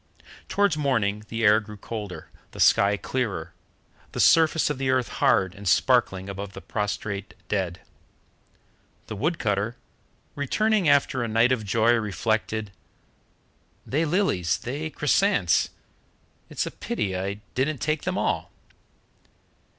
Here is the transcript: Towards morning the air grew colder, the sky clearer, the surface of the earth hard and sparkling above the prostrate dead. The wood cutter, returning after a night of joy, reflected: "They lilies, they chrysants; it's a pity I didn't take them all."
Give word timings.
Towards 0.49 0.75
morning 0.75 1.25
the 1.29 1.43
air 1.43 1.59
grew 1.59 1.77
colder, 1.77 2.31
the 2.53 2.59
sky 2.59 2.97
clearer, 2.97 3.53
the 4.13 4.19
surface 4.19 4.71
of 4.71 4.79
the 4.79 4.89
earth 4.89 5.09
hard 5.21 5.53
and 5.53 5.67
sparkling 5.67 6.27
above 6.27 6.53
the 6.53 6.59
prostrate 6.61 7.35
dead. 7.49 7.81
The 9.05 9.15
wood 9.15 9.37
cutter, 9.37 9.75
returning 10.33 10.89
after 10.89 11.21
a 11.21 11.27
night 11.27 11.51
of 11.51 11.63
joy, 11.65 11.91
reflected: 11.93 12.71
"They 13.85 14.03
lilies, 14.03 14.57
they 14.57 14.89
chrysants; 14.89 15.69
it's 16.49 16.65
a 16.65 16.71
pity 16.71 17.15
I 17.15 17.35
didn't 17.53 17.77
take 17.77 18.01
them 18.01 18.17
all." 18.17 18.49